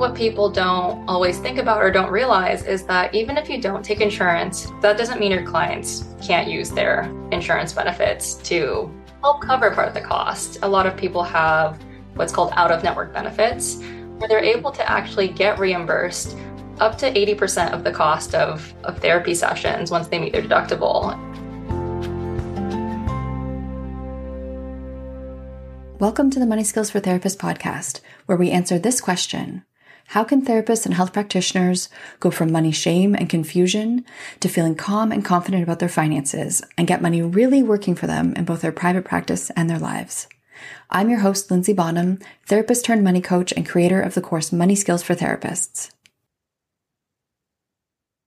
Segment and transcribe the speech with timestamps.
[0.00, 3.84] What people don't always think about or don't realize is that even if you don't
[3.84, 8.90] take insurance, that doesn't mean your clients can't use their insurance benefits to
[9.20, 10.56] help cover part of the cost.
[10.62, 11.78] A lot of people have
[12.14, 13.82] what's called out of network benefits,
[14.16, 16.34] where they're able to actually get reimbursed
[16.78, 21.14] up to 80% of the cost of, of therapy sessions once they meet their deductible.
[25.98, 29.62] Welcome to the Money Skills for Therapists podcast, where we answer this question
[30.10, 34.04] How can therapists and health practitioners go from money shame and confusion
[34.40, 38.32] to feeling calm and confident about their finances and get money really working for them
[38.34, 40.26] in both their private practice and their lives?
[40.90, 42.18] I'm your host, Linzy Bonham,
[42.48, 45.92] therapist turned money coach and creator of the course Money Skills for Therapists.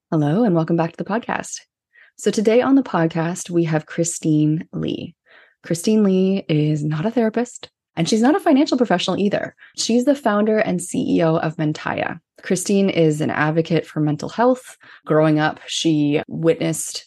[0.09, 1.59] Hello, and welcome back to the podcast.
[2.17, 5.17] So, today on the podcast, we have Christine Li.
[5.63, 9.55] Christine Li is not a therapist, and she's not a financial professional either.
[9.77, 12.19] She's the founder and CEO of Mentaya.
[12.41, 14.77] Christine is an advocate for mental health.
[15.05, 17.05] Growing up, she witnessed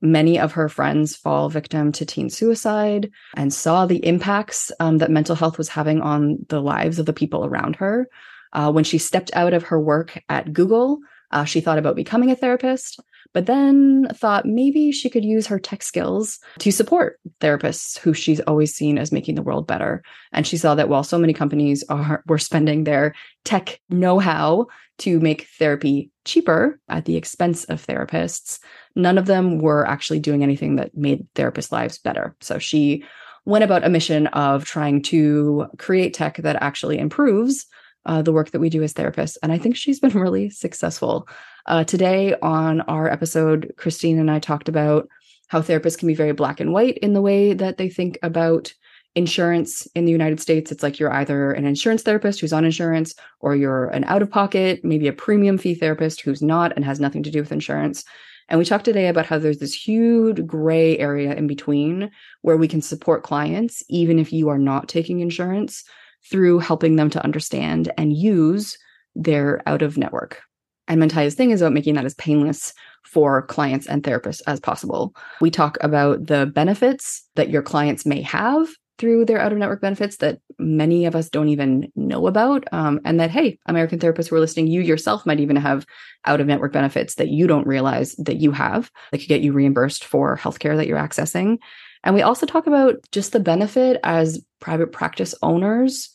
[0.00, 5.10] many of her friends fall victim to teen suicide and saw the impacts um, that
[5.10, 8.08] mental health was having on the lives of the people around her.
[8.52, 10.98] Uh, when she stepped out of her work at Google,
[11.30, 13.00] uh, she thought about becoming a therapist,
[13.32, 18.40] but then thought maybe she could use her tech skills to support therapists who she's
[18.40, 20.02] always seen as making the world better.
[20.32, 24.66] And she saw that while so many companies are were spending their tech know-how
[24.98, 28.60] to make therapy cheaper at the expense of therapists,
[28.94, 32.36] none of them were actually doing anything that made therapists' lives better.
[32.40, 33.04] So she
[33.44, 37.66] went about a mission of trying to create tech that actually improves
[38.06, 39.36] uh, the work that we do as therapists.
[39.42, 41.28] And I think she's been really successful.
[41.66, 45.08] Uh, today on our episode, Christine and I talked about
[45.48, 48.72] how therapists can be very black and white in the way that they think about
[49.14, 50.72] insurance in the United States.
[50.72, 54.30] It's like you're either an insurance therapist who's on insurance, or you're an out of
[54.30, 58.04] pocket, maybe a premium fee therapist who's not and has nothing to do with insurance.
[58.48, 62.68] And we talked today about how there's this huge gray area in between where we
[62.68, 65.84] can support clients, even if you are not taking insurance,
[66.30, 68.78] through helping them to understand and use
[69.14, 70.40] their out of network.
[70.88, 72.72] And Mentaya's thing is about making that as painless
[73.04, 75.14] for clients and therapists as possible.
[75.40, 79.80] We talk about the benefits that your clients may have through their out of network
[79.80, 82.64] benefits that many of us don't even know about.
[82.72, 85.84] Um, and that, hey, American therapists who are listening, you yourself might even have
[86.24, 89.52] out of network benefits that you don't realize that you have that could get you
[89.52, 91.58] reimbursed for healthcare that you're accessing.
[92.04, 96.10] And we also talk about just the benefit as private practice owners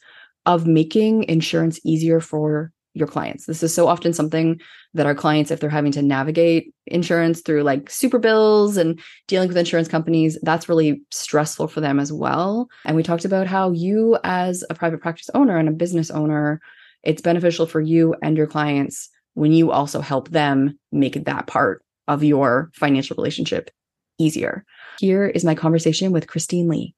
[0.46, 3.46] of making insurance easier for your clients.
[3.46, 4.60] This is so often something
[4.94, 9.48] that our clients, if they're having to navigate insurance through like super bills and dealing
[9.48, 12.68] with insurance companies, that's really stressful for them as well.
[12.86, 16.60] And we talked about how you, as a private practice owner and a business owner,
[17.04, 21.84] it's beneficial for you and your clients when you also help them make that part
[22.08, 23.70] of your financial relationship
[24.18, 24.66] easier.
[25.00, 26.96] Here is my conversation with Christine Li.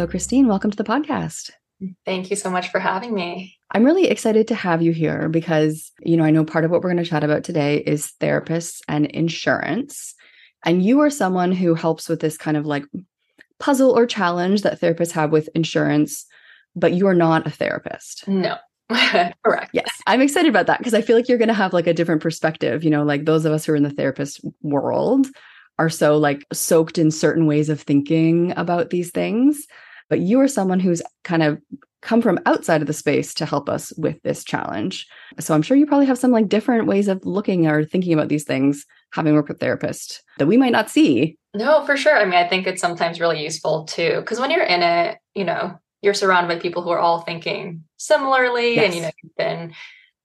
[0.00, 1.50] So, Christine, welcome to the podcast.
[2.06, 3.58] Thank you so much for having me.
[3.72, 6.80] I'm really excited to have you here because, you know, I know part of what
[6.80, 10.14] we're going to chat about today is therapists and insurance.
[10.64, 12.84] And you are someone who helps with this kind of like
[13.58, 16.24] puzzle or challenge that therapists have with insurance,
[16.74, 18.26] but you are not a therapist.
[18.26, 18.56] No.
[19.44, 19.70] Correct.
[19.74, 19.90] Yes.
[20.06, 22.22] I'm excited about that because I feel like you're going to have like a different
[22.22, 22.84] perspective.
[22.84, 25.26] You know, like those of us who are in the therapist world
[25.78, 29.66] are so like soaked in certain ways of thinking about these things.
[30.10, 31.58] But you are someone who's kind of
[32.02, 35.06] come from outside of the space to help us with this challenge.
[35.38, 38.28] So I'm sure you probably have some like different ways of looking or thinking about
[38.28, 41.38] these things, having worked with therapists that we might not see.
[41.54, 42.16] No, for sure.
[42.16, 45.44] I mean, I think it's sometimes really useful too, because when you're in it, you
[45.44, 48.86] know, you're surrounded by people who are all thinking similarly yes.
[48.86, 49.74] and you know, you've been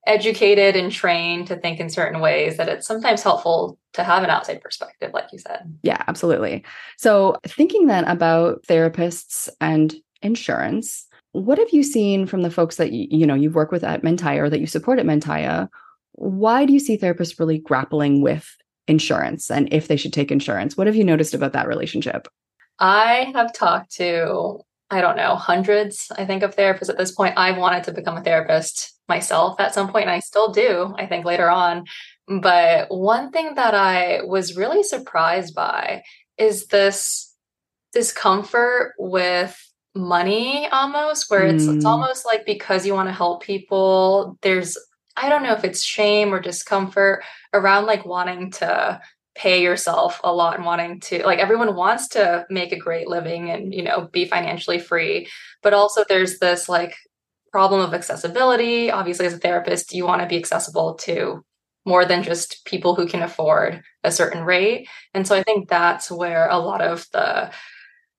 [0.06, 4.30] educated and trained to think in certain ways that it's sometimes helpful to have an
[4.30, 6.64] outside perspective like you said yeah absolutely
[6.96, 11.06] so thinking then about therapists and insurance
[11.36, 14.02] what have you seen from the folks that you, you know you've worked with at
[14.02, 15.68] Mentaya or that you support at Mentaya?
[16.12, 18.56] Why do you see therapists really grappling with
[18.88, 20.76] insurance and if they should take insurance?
[20.76, 22.26] What have you noticed about that relationship?
[22.78, 27.34] I have talked to I don't know, hundreds, I think, of therapists at this point.
[27.36, 31.06] I've wanted to become a therapist myself at some point, and I still do, I
[31.06, 31.84] think, later on.
[32.28, 36.02] But one thing that I was really surprised by
[36.38, 37.34] is this
[37.92, 39.56] discomfort with
[39.94, 41.76] money almost where it's mm.
[41.76, 44.76] it's almost like because you want to help people there's
[45.16, 47.24] i don't know if it's shame or discomfort
[47.54, 49.00] around like wanting to
[49.34, 53.50] pay yourself a lot and wanting to like everyone wants to make a great living
[53.50, 55.26] and you know be financially free
[55.62, 56.94] but also there's this like
[57.56, 58.90] problem of accessibility.
[58.90, 61.42] Obviously as a therapist you want to be accessible to
[61.86, 64.86] more than just people who can afford a certain rate.
[65.14, 67.50] And so i think that's where a lot of the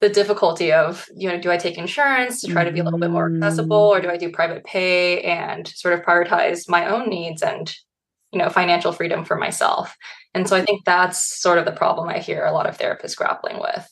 [0.02, 3.04] the difficulty of you know do i take insurance to try to be a little
[3.06, 7.08] bit more accessible or do i do private pay and sort of prioritize my own
[7.08, 7.76] needs and
[8.32, 9.96] you know financial freedom for myself?
[10.34, 13.16] And so i think that's sort of the problem i hear a lot of therapists
[13.16, 13.88] grappling with.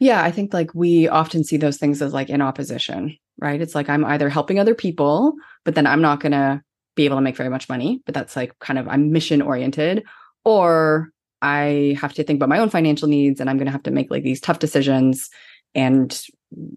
[0.00, 3.74] Yeah i think like we often see those things as like in opposition right it's
[3.74, 6.62] like i'm either helping other people but then i'm not going to
[6.96, 10.04] be able to make very much money but that's like kind of i'm mission oriented
[10.44, 11.12] or
[11.42, 13.90] I have to think about my own financial needs and I'm going to have to
[13.90, 15.30] make like these tough decisions
[15.74, 16.20] and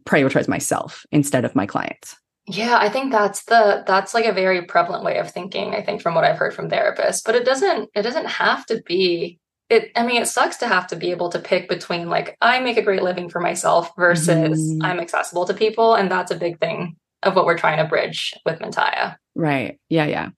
[0.04, 2.16] prioritize myself instead of my clients.
[2.48, 6.02] Yeah, I think that's the that's like a very prevalent way of thinking, I think
[6.02, 9.40] from what I've heard from therapists, but it doesn't it doesn't have to be
[9.72, 12.60] it I mean it sucks to have to be able to pick between like I
[12.60, 14.84] make a great living for myself versus mm-hmm.
[14.84, 18.34] I'm accessible to people and that's a big thing of what we're trying to bridge
[18.46, 19.16] with Mentaya.
[19.36, 19.80] Right.
[19.90, 20.30] Yeah, yeah.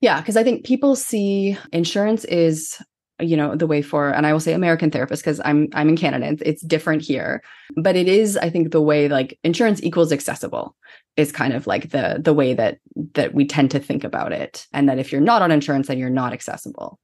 [0.00, 2.82] Yeah, because I think people see insurance is
[3.20, 5.96] you know the way for and i will say american therapist because i'm i'm in
[5.96, 7.42] canada it's, it's different here
[7.76, 10.74] but it is i think the way like insurance equals accessible
[11.18, 12.78] is kind of like the the way that
[13.12, 15.98] that we tend to think about it and that if you're not on insurance then
[15.98, 16.98] you're not accessible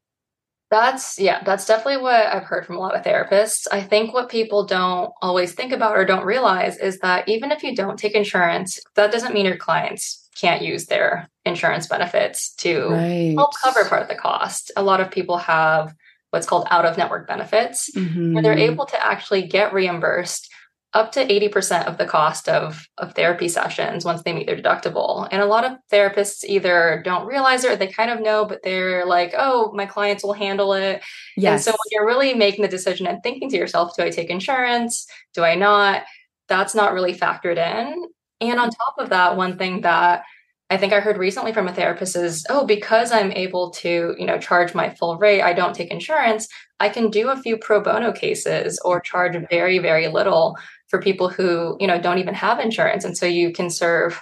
[0.81, 4.29] that's yeah that's definitely what i've heard from a lot of therapists i think what
[4.29, 8.15] people don't always think about or don't realize is that even if you don't take
[8.15, 13.35] insurance that doesn't mean your clients can't use their insurance benefits to right.
[13.37, 15.95] help cover part of the cost a lot of people have
[16.31, 18.35] what's called out of network benefits, mm-hmm.
[18.35, 18.73] where they're mm-hmm.
[18.73, 20.53] able to actually get reimbursed
[20.97, 25.29] up to 80% of the cost of, of therapy sessions once they meet their deductible.
[25.31, 28.63] And a lot of therapists either don't realize it or they kind of know, but
[28.63, 31.05] they're like, oh, my clients will handle it.
[31.37, 31.53] Yes.
[31.53, 34.31] And so when you're really making the decision and thinking to yourself, do I take
[34.31, 35.07] insurance?
[35.35, 36.05] Do I not?
[36.49, 38.09] That's not really factored in.
[38.41, 40.23] And on top of that, one thing that
[40.71, 44.27] I think I heard recently from a therapist is, oh, because I'm able to, you
[44.27, 46.49] know, charge my full rate, I don't take insurance,
[46.81, 50.57] I can do a few pro bono cases or charge very, very little
[50.89, 53.05] for people who, you know, don't even have insurance.
[53.05, 54.21] And so you can serve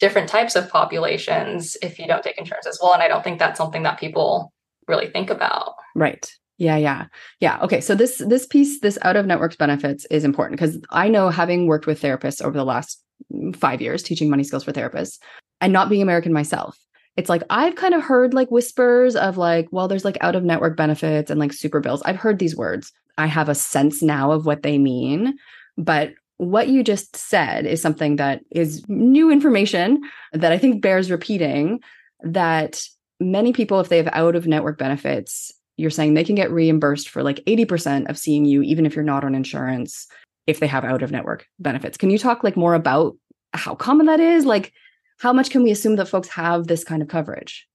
[0.00, 2.92] different types of populations if you don't take insurance as well.
[2.92, 4.52] And I don't think that's something that people
[4.86, 5.74] really think about.
[5.94, 6.30] Right.
[6.56, 7.06] Yeah, yeah.
[7.40, 7.58] Yeah.
[7.62, 7.80] Okay.
[7.80, 11.66] So this this piece, this out of networks benefits is important because I know having
[11.66, 13.00] worked with therapists over the last
[13.32, 15.18] mm, five years teaching money skills for therapists
[15.60, 16.76] and not being American myself.
[17.16, 20.44] It's like I've kind of heard like whispers of like, well, there's like out of
[20.44, 22.02] network benefits and like super bills.
[22.04, 22.92] I've heard these words.
[23.18, 25.36] I have a sense now of what they mean.
[25.78, 31.10] But what you just said is something that is new information that I think bears
[31.10, 31.80] repeating
[32.22, 32.82] that
[33.20, 37.08] many people, if they have out of network benefits, you're saying they can get reimbursed
[37.08, 40.08] for like 80% of seeing you, even if you're not on insurance,
[40.48, 41.96] if they have out of network benefits.
[41.96, 43.16] Can you talk like more about
[43.52, 44.44] how common that is?
[44.44, 44.72] Like,
[45.18, 47.67] how much can we assume that folks have this kind of coverage?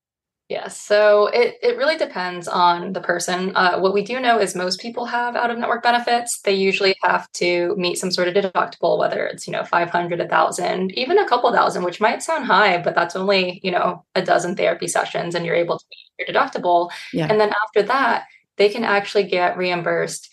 [0.54, 0.80] Yes.
[0.80, 3.54] So it, it really depends on the person.
[3.56, 6.42] Uh, what we do know is most people have out of network benefits.
[6.42, 10.28] They usually have to meet some sort of deductible, whether it's, you know, 500, a
[10.28, 14.22] thousand, even a couple thousand, which might sound high, but that's only, you know, a
[14.22, 16.92] dozen therapy sessions and you're able to meet your deductible.
[17.14, 17.26] Yeah.
[17.32, 18.26] And then after that,
[18.58, 20.30] they can actually get reimbursed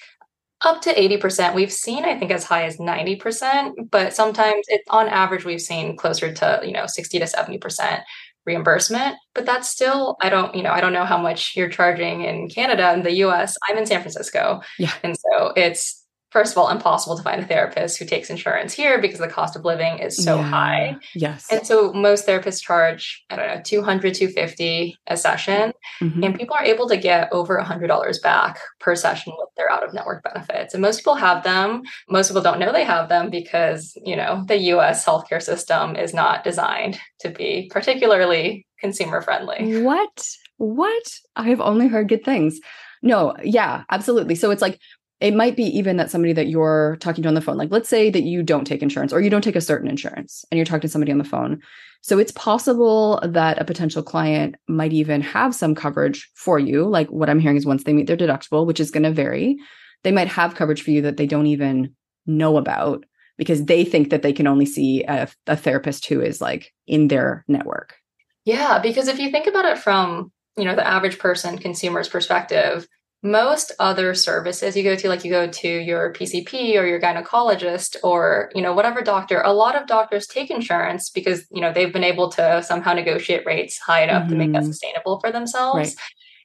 [0.67, 1.55] up to 80%.
[1.55, 5.97] We've seen, I think, as high as 90%, but sometimes it's on average, we've seen
[5.97, 8.03] closer to, you know, 60 to 70%
[8.47, 12.23] reimbursement but that's still i don't you know i don't know how much you're charging
[12.23, 14.61] in canada and the us i'm in san francisco.
[14.79, 14.93] Yeah.
[15.03, 19.01] And so it's first of all impossible to find a therapist who takes insurance here
[19.01, 20.43] because the cost of living is so yeah.
[20.43, 20.97] high.
[21.15, 21.47] Yes.
[21.51, 25.73] And so most therapists charge i don't know 200 250 a session.
[26.01, 26.25] Mm-hmm.
[26.25, 29.93] and people are able to get over $100 back per session with their out of
[29.93, 30.75] network benefits.
[30.75, 31.83] And most people have them.
[32.09, 36.15] Most people don't know they have them because you know the us healthcare system is
[36.15, 39.83] not designed to be particularly consumer friendly.
[39.83, 40.29] What?
[40.57, 41.03] What?
[41.37, 42.61] I've only heard good things.
[43.03, 44.35] No yeah absolutely.
[44.35, 44.79] So it's like
[45.21, 47.89] it might be even that somebody that you're talking to on the phone like let's
[47.89, 50.65] say that you don't take insurance or you don't take a certain insurance and you're
[50.65, 51.61] talking to somebody on the phone.
[52.03, 56.89] So it's possible that a potential client might even have some coverage for you.
[56.89, 59.59] Like what i'm hearing is once they meet their deductible which is going to vary
[60.03, 61.95] they might have coverage for you that they don't even
[62.27, 63.05] know about
[63.37, 67.09] because they think that they can only see a, a therapist who is like in
[67.09, 67.97] their network.
[68.45, 72.87] Yeah because if you think about it from you know the average person consumer's perspective
[73.23, 77.97] most other services you go to like you go to your pcp or your gynecologist
[78.03, 81.93] or you know whatever doctor a lot of doctors take insurance because you know they've
[81.93, 84.33] been able to somehow negotiate rates high enough mm-hmm.
[84.33, 84.71] to make that mm-hmm.
[84.71, 85.95] sustainable for themselves right.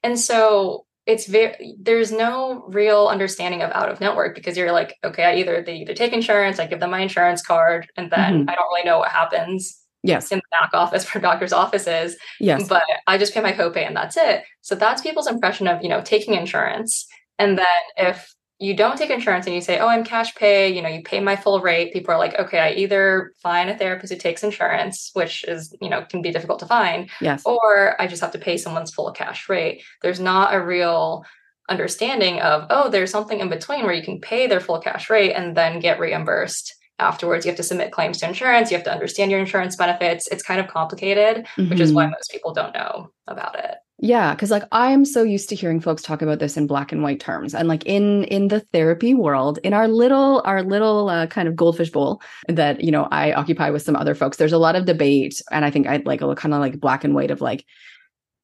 [0.03, 4.97] and so it's very there's no real understanding of out of network because you're like
[5.03, 8.41] okay i either they either take insurance i give them my insurance card and then
[8.41, 8.49] mm-hmm.
[8.49, 10.31] i don't really know what happens yes.
[10.31, 12.67] in the back office for doctor's offices yes.
[12.67, 14.43] but i just pay my copay and that's it.
[14.61, 17.07] So that's people's impression of you know taking insurance.
[17.37, 17.65] And then
[17.97, 21.03] if you don't take insurance and you say oh i'm cash pay you know you
[21.03, 24.45] pay my full rate people are like okay i either find a therapist who takes
[24.45, 27.43] insurance which is you know can be difficult to find yes.
[27.45, 29.83] or i just have to pay someone's full cash rate.
[30.01, 31.25] There's not a real
[31.67, 35.33] understanding of oh there's something in between where you can pay their full cash rate
[35.33, 38.91] and then get reimbursed afterwards you have to submit claims to insurance you have to
[38.91, 41.69] understand your insurance benefits it's kind of complicated mm-hmm.
[41.69, 42.11] which is why mm-hmm.
[42.11, 46.01] most people don't know about it yeah because like i'm so used to hearing folks
[46.01, 49.59] talk about this in black and white terms and like in in the therapy world
[49.63, 53.69] in our little our little uh, kind of goldfish bowl that you know i occupy
[53.69, 56.35] with some other folks there's a lot of debate and i think i'd like a
[56.35, 57.65] kind of like black and white of like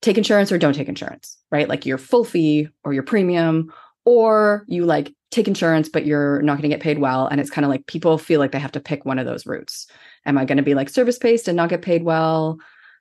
[0.02, 3.72] take insurance or don't take insurance right like your full fee or your premium
[4.06, 7.28] or you like take insurance but you're not going to get paid well.
[7.28, 9.46] And it's kind of like people feel like they have to pick one of those
[9.46, 9.88] routes.
[10.26, 12.60] Am i going to be like service based and not get paid well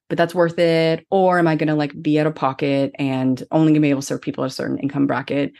[0.08, 1.06] but that's worth it?
[1.10, 3.90] Or am i going to like be out of pocket and only going to be
[3.90, 5.52] able to serve people at a certain income bracket?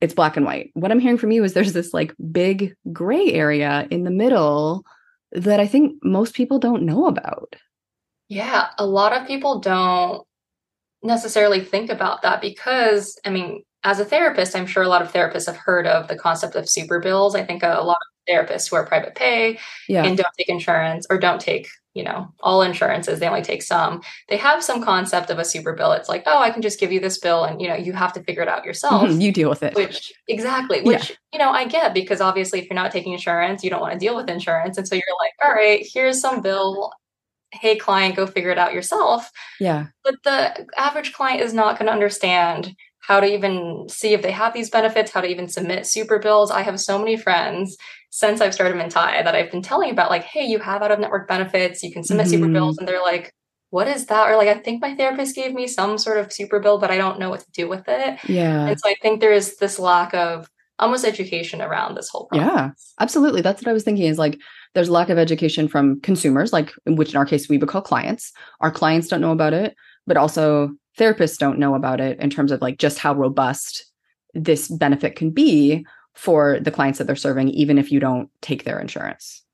[0.00, 0.70] It's black and white.
[0.74, 4.84] What i'm hearing from you is there's this like big gray area in the middle
[5.32, 7.56] that i think most people don't know about.
[8.28, 10.26] Yeah a lot of people don't
[11.02, 15.12] necessarily think about that because i mean as a therapist, I'm sure a lot of
[15.12, 17.34] therapists have heard of the concept of super bills.
[17.34, 19.58] I think a, lot of therapists who are private pay
[19.88, 20.04] yeah.
[20.04, 24.02] and don't take insurance or don't take, you know, all insurances, they only take some.
[24.28, 25.92] They have some concept of a super bill.
[25.92, 28.12] It's like, oh, I can just give you this bill and, you know, you have
[28.14, 29.04] to figure it out yourself.
[29.04, 29.74] Mm-hmm, you deal with it.
[29.76, 31.16] Which, exactly, which, yeah.
[31.32, 33.98] you know, I get because obviously if you're not taking insurance, you don't want to
[33.98, 34.76] deal with insurance.
[34.76, 36.92] And so you're like, all right, here's some bill
[37.50, 41.86] hey client go figure it out yourself yeah but the average client is not going
[41.86, 42.76] to understand
[43.08, 46.50] how to even see if they have these benefits, how to even submit super bills.
[46.50, 47.74] I have so many friends
[48.10, 51.00] since I've started Mentaya that I've been telling about, like, hey, you have out of
[51.00, 52.34] network benefits, you can submit mm-hmm.
[52.34, 52.76] super bills.
[52.76, 53.32] And they're like,
[53.70, 54.28] what is that?
[54.28, 56.98] Or like, I think my therapist gave me some sort of super bill, but I
[56.98, 58.18] don't know what to do with it.
[58.28, 58.66] Yeah.
[58.66, 62.46] And so I think there is this lack of almost education around this whole process.
[62.46, 63.40] Yeah, absolutely.
[63.40, 64.38] That's what I was thinking is like,
[64.74, 68.32] there's lack of education from consumers, like, which in our case, we would call clients.
[68.60, 69.74] Our clients don't know about it,
[70.06, 73.86] but also therapists don't know about it in terms of like just how robust
[74.34, 78.64] this benefit can be for the clients that they're serving, even if you don't take
[78.64, 79.44] their insurance.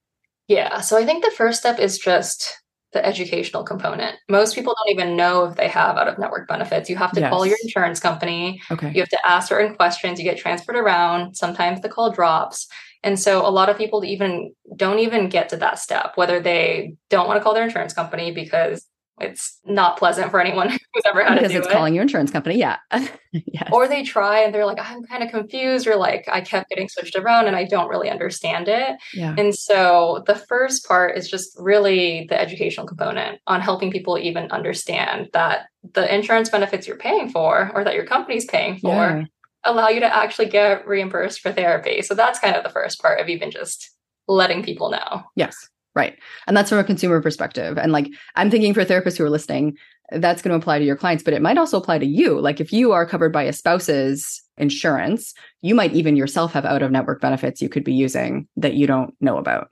[0.49, 0.81] Yeah.
[0.81, 2.59] So I think the first step is just
[2.93, 4.17] the educational component.
[4.29, 6.89] Most people don't even know if they have out of network benefits.
[6.89, 7.31] You have to yes.
[7.31, 8.63] call your insurance company.
[8.71, 8.93] Okay.
[8.95, 10.19] You have to ask certain questions.
[10.19, 11.35] You get transferred around.
[11.35, 12.67] Sometimes the call drops.
[13.03, 16.95] And so a lot of people even don't even get to that step, whether they
[17.11, 18.87] don't want to call their insurance company because
[19.21, 21.73] it's not pleasant for anyone who's ever had because it's it.
[21.73, 22.57] calling your insurance company.
[22.57, 22.79] Yeah.
[23.33, 23.69] yes.
[23.73, 26.89] Or they try and they're like, I'm kind of confused, or like I kept getting
[26.89, 28.97] switched around and I don't really understand it.
[29.15, 29.35] yeah.
[29.39, 34.51] And so the first part is just really the educational component on helping people even
[34.51, 39.25] understand that the insurance benefits you're paying for or that your company's paying for Yeah.
[39.65, 42.03] allow you to actually get reimbursed for therapy.
[42.03, 43.91] So that's kind of the first part of even just
[44.27, 45.23] letting people know.
[45.37, 45.55] Yes.
[45.95, 46.19] Right.
[46.47, 47.79] And that's from a consumer perspective.
[47.79, 49.77] And like, I'm thinking for therapists who are listening,
[50.11, 52.41] that's going to apply to your clients, but it might also apply to you.
[52.41, 56.83] Like, if you are covered by a spouse's insurance, you might even yourself have out
[56.83, 59.71] of network benefits you could be using that you don't know about.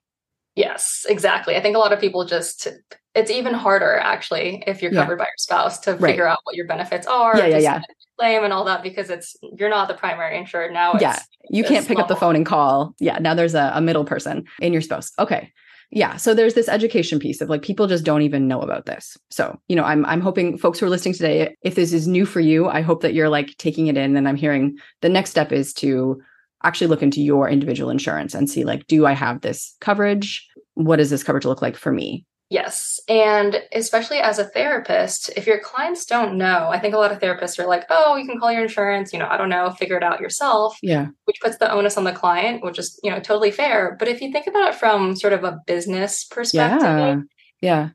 [0.55, 1.57] Yes, exactly.
[1.57, 2.69] I think a lot of people just
[3.15, 5.03] it's even harder actually if you're Yeah.
[5.03, 6.11] covered by your spouse to Right.
[6.13, 7.81] figure out what your benefits are, Yeah, yeah, yeah.
[8.19, 10.93] claim and all that because it's you're not the primary insured now.
[10.93, 11.19] It's, yeah.
[11.51, 12.95] You can't pick up the phone and call.
[13.01, 13.19] Yeah.
[13.19, 15.13] Now there's a, a middle person in your spouse.
[15.19, 15.53] Okay.
[15.95, 16.17] Yeah.
[16.17, 19.15] So there's this education piece of like people just don't even know about this.
[19.31, 22.25] So, you know, I'm I'm hoping folks who are listening today, if this is new
[22.25, 25.31] for you, I hope that you're like taking it in and I'm hearing the next
[25.31, 26.19] step is to
[26.65, 30.49] actually look into your individual insurance and see like, do I have this coverage?
[30.75, 32.25] What does this coverage look like for me?
[32.53, 33.01] Yes.
[33.09, 37.19] And especially as a therapist, if your clients don't know, I think a lot of
[37.19, 39.97] therapists are like, oh, you can call your insurance, you know, I don't know, figure
[39.97, 41.07] it out yourself, Yeah.
[41.25, 43.97] which puts the onus on the client, which is, you know, totally fair.
[43.99, 47.17] But if you think about it from sort of a business perspective, Yeah.
[47.63, 47.89] Yeah.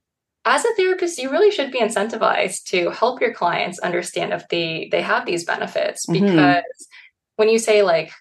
[0.45, 4.87] as a therapist you really should be incentivized to help your clients understand if they
[4.91, 6.13] they have these benefits Mhm.
[6.21, 6.87] because
[7.35, 8.11] when you say like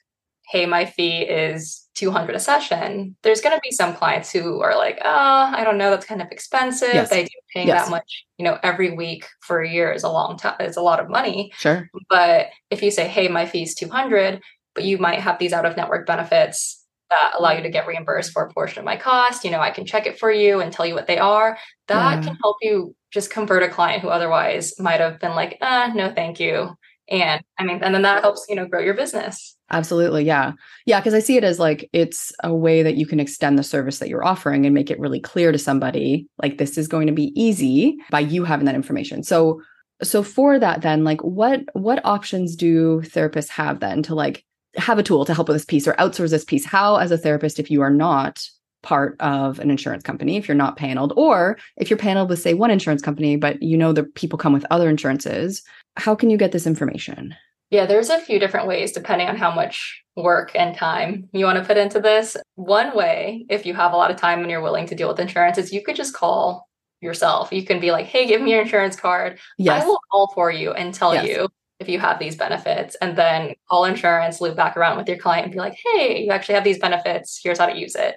[0.50, 4.76] hey my fee is 200 a session there's going to be some clients who are
[4.76, 7.08] like oh i don't know that's kind of expensive Yes.
[7.08, 7.84] the idea of paying Yes.
[7.86, 10.82] that much you know every week for a year is a long time is a
[10.82, 11.88] lot of money Sure.
[12.10, 14.40] but if you say hey my fee is 200
[14.74, 18.32] but you might have these out of network benefits that allow you to get reimbursed
[18.32, 20.72] for a portion of my cost you know i can check it for you and
[20.72, 21.56] tell you what they are
[21.88, 22.20] that Yeah.
[22.22, 26.12] can help you just convert a client who otherwise might have been like uh no
[26.12, 26.76] thank you
[27.08, 30.24] and i mean and then that helps you know grow your business Absolutely.
[30.24, 30.52] Yeah.
[30.84, 31.00] Yeah.
[31.00, 33.98] Cause I see it as like it's a way that you can extend the service
[33.98, 37.12] that you're offering and make it really clear to somebody like this is going to
[37.12, 39.22] be easy by you having that information.
[39.22, 39.60] So,
[40.02, 44.44] so for that, then, like what what options do therapists have then to like
[44.76, 46.64] have a tool to help with this piece or outsource this piece?
[46.64, 48.46] How, as a therapist, if you are not
[48.82, 52.54] part of an insurance company, if you're not paneled, or if you're paneled with, say,
[52.54, 55.62] one insurance company, but you know the people come with other insurances,
[55.96, 57.34] how can you get this information?
[57.70, 61.58] Yeah, there's a few different ways depending on how much work and time you want
[61.58, 62.36] to put into this.
[62.54, 65.18] One way, if you have a lot of time and you're willing to deal with
[65.18, 66.68] insurance, is you could just call
[67.00, 67.52] yourself.
[67.52, 69.38] You can be like, hey, give me your insurance card.
[69.58, 69.82] Yes.
[69.82, 71.26] I will call for you and tell Yes.
[71.26, 71.48] you
[71.80, 72.94] if you have these benefits.
[73.02, 76.30] And then call insurance, loop back around with your client and be like, hey, you
[76.30, 77.38] actually have these benefits.
[77.42, 78.16] Here's how to use it.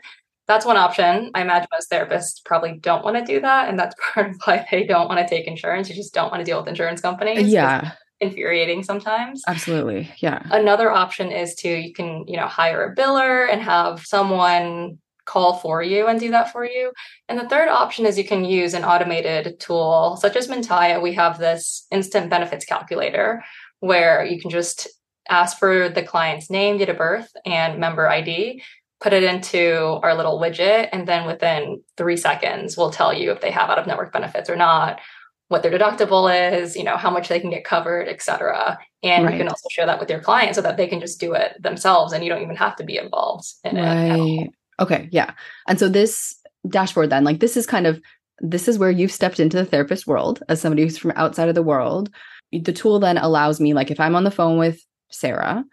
[0.50, 1.30] That's one option.
[1.36, 3.70] I imagine most therapists probably don't want to do that.
[3.70, 5.88] And that's part of why they don't want to take insurance.
[5.88, 7.46] You just don't want to deal with insurance companies.
[7.46, 7.92] Uh, yeah.
[8.20, 9.44] infuriating sometimes.
[9.48, 10.12] Absolutely.
[10.18, 10.42] Yeah.
[10.50, 15.54] Another option is to you can, you know, hire a biller and have someone call
[15.54, 16.92] for you and do that for you.
[17.28, 21.00] And the third option is you can use an automated tool such as Mentaya.
[21.00, 23.44] We have this instant benefits calculator
[23.82, 24.88] where you can just
[25.30, 28.64] ask for the client's name, date of birth, and member ID,
[29.02, 33.42] put it into our little widget, and then within three seconds, we'll tell you if
[33.42, 35.00] they have out of network benefits or not,
[35.48, 38.78] what their deductible is, you know, how much they can get covered, et cetera.
[39.02, 41.34] And you can also share that with your client so that they can just do
[41.34, 43.82] it themselves and you don't even have to be involved in it.
[43.82, 45.10] at Okay.
[45.12, 45.34] Yeah.
[45.68, 46.36] And so this
[46.68, 48.00] dashboard, then, like, this is kind of
[48.42, 51.56] this is where you've stepped into the therapist world as somebody who's from outside of
[51.56, 52.10] the world.
[52.52, 55.66] The tool then allows me, like, if I'm on the phone with Sarah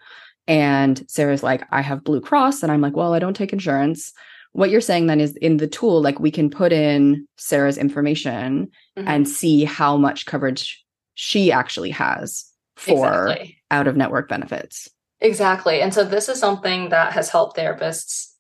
[0.49, 4.13] and Sarah's like, I have Blue Cross, and I'm like, well, I don't take insurance.
[4.53, 8.71] What you're saying then is in the tool, like, we can put in Sarah's information
[8.97, 9.05] Mhm.
[9.07, 10.83] and see how much coverage
[11.15, 12.45] she actually has
[12.77, 13.59] for Exactly.
[13.71, 14.89] out of network benefits.
[15.21, 15.81] Exactly.
[15.81, 18.33] And so this is something that has helped therapists,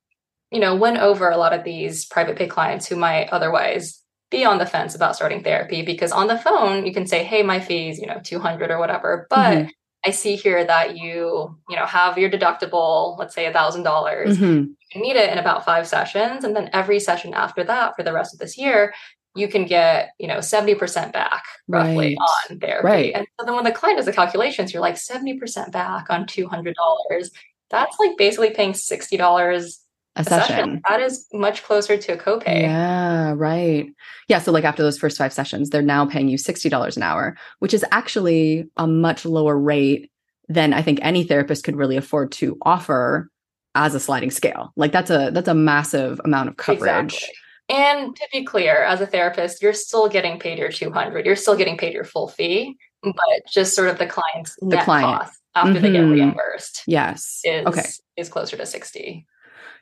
[0.51, 4.45] you know, win over a lot of these private pay clients who might otherwise be
[4.45, 7.61] on the fence about starting therapy because on the phone you can say, "Hey, my
[7.61, 9.71] fees, you know, 200 or whatever." But Mhm.
[10.04, 13.82] I see here that you, you know, have your deductible, let's say a $1,000.
[13.82, 14.68] dollars Mhm.
[14.68, 18.02] You can meet it in about 5 sessions and then every session after that for
[18.02, 18.94] the rest of this year,
[19.35, 22.16] you can get, you know, 70% back roughly Right.
[22.50, 22.87] on therapy.
[22.87, 23.12] Right.
[23.14, 27.30] And so then when the client does the calculations, you're like 70% back on $200.
[27.70, 29.86] That's like basically paying $60
[30.16, 30.57] A a session.
[30.57, 30.83] session.
[30.88, 32.62] That is much closer to a copay.
[32.62, 33.87] Yeah, right.
[34.29, 34.38] Yeah.
[34.40, 37.74] So, like after those first five sessions, they're now paying you $60 an hour, which
[37.74, 40.11] is actually a much lower rate
[40.48, 43.31] than I think any therapist could really afford to offer
[43.74, 44.72] as a sliding scale.
[44.76, 47.35] Like that's a that's a massive amount of coverage Exactly.
[47.68, 51.26] And to be clear, as a therapist, you're still getting paid your 200.
[51.26, 53.14] You're still getting paid your full fee, but
[53.50, 55.18] just sort of the client's The net client.
[55.22, 56.12] cost after they get Mhm.
[56.12, 57.40] reimbursed Yes.
[57.44, 57.83] is okay.
[58.16, 59.26] is closer to 60.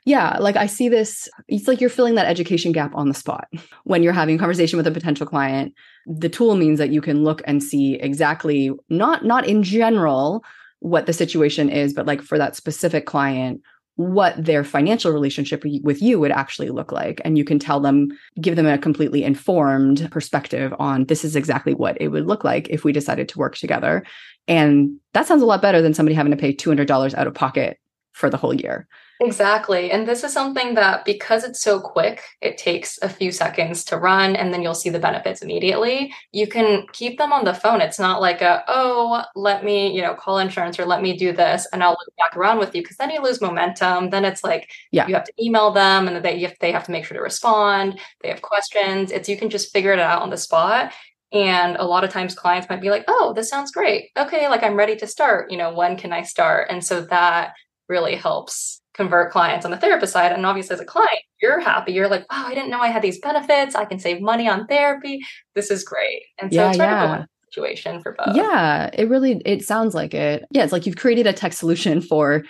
[0.05, 3.47] Yeah, like I see this, it's like you're filling that education gap on the spot.
[3.85, 5.73] When you're having a conversation with a potential client,
[6.05, 10.43] the tool means that you can look and see exactly not not in general
[10.79, 13.61] what the situation is, but like for that specific client,
[13.95, 17.19] what their financial relationship with you would actually look like.
[17.25, 21.73] And you can tell them, give them a completely informed perspective on this is exactly
[21.73, 24.05] what it would look like if we decided to work together.
[24.47, 27.79] And that sounds a lot better than somebody having to pay $200 out of pocket
[28.11, 28.87] for the whole year.
[29.21, 29.91] Exactly.
[29.91, 33.97] And this is something that because it's so quick, it takes a few seconds to
[33.97, 36.13] run and then you'll see the benefits immediately.
[36.33, 37.79] You can keep them on the phone.
[37.79, 41.31] It's not like a, oh, let me, you know, call insurance or let me do
[41.31, 44.09] this and I'll look back around with you because then you lose momentum.
[44.09, 45.07] Then it's like Yeah.
[45.07, 47.97] you have to email them and they they have to make sure to respond.
[48.21, 49.11] They have questions.
[49.11, 50.91] It's you can just figure it out on the spot.
[51.31, 54.09] And a lot of times clients might be like, oh, this sounds great.
[54.17, 55.51] Okay, like I'm ready to start.
[55.51, 56.67] You know, when can I start?
[56.69, 57.53] And so that
[57.87, 60.31] really helps convert clients on the therapist side.
[60.31, 61.91] And obviously, as a client, you're happy.
[61.91, 63.75] You're like, wow, I didn't know I had these benefits.
[63.75, 65.21] I can save money on therapy.
[65.53, 66.23] This is great.
[66.41, 67.25] And so Yeah, it's yeah.
[67.49, 68.35] situation for both.
[68.35, 70.45] Yeah, it really it sounds like it.
[70.51, 72.43] Yeah, it's like you've created a tech solution for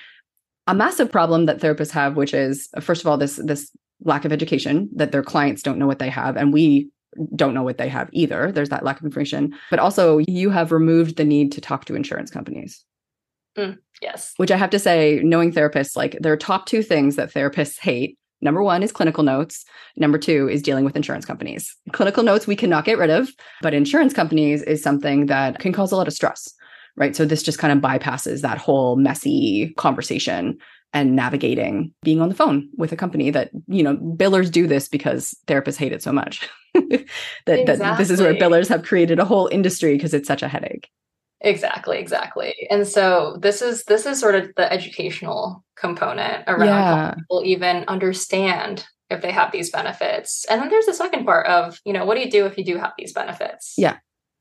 [0.67, 3.71] a massive problem that therapists have, which is first of all this this
[4.03, 6.89] lack of education that their clients don't know what they have, and we
[7.35, 8.51] don't know what they have either.
[8.51, 11.95] There's that lack of information, but also you have removed the need to talk to
[11.95, 12.83] insurance companies.
[13.57, 14.33] Mm, yes.
[14.37, 17.79] Which I have to say, knowing therapists, like there are top two things that therapists
[17.79, 18.17] hate.
[18.41, 19.65] Number one is clinical notes.
[19.97, 21.75] Number two is dealing with insurance companies.
[21.93, 23.29] Clinical notes we cannot get rid of,
[23.61, 26.53] but insurance companies is something that can cause a lot of stress,
[26.95, 27.15] right?
[27.15, 30.57] So this just kind of bypasses that whole messy conversation
[30.93, 34.87] and navigating being on the phone with a company that, you know, billers do this
[34.87, 36.47] because therapists hate it so much.
[36.73, 37.05] that,
[37.45, 40.89] that this is where billers have created a whole industry because it's such a headache.
[41.45, 42.67] Exactly, exactly.
[42.71, 47.13] And so this is this is sort of the educational component around Yeah.
[47.15, 50.45] people even understand if they have these benefits.
[50.49, 52.65] And then there's the second part of, you know, what do you do if you
[52.65, 53.75] do have these benefits?
[53.77, 53.97] Yeah.